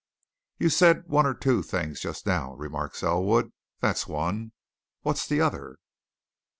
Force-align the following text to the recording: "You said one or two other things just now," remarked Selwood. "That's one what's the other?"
"You 0.57 0.69
said 0.69 1.07
one 1.09 1.27
or 1.27 1.35
two 1.35 1.59
other 1.59 1.61
things 1.61 1.99
just 1.99 2.25
now," 2.25 2.55
remarked 2.55 2.95
Selwood. 2.97 3.53
"That's 3.81 4.07
one 4.07 4.51
what's 5.03 5.27
the 5.27 5.41
other?" 5.41 5.77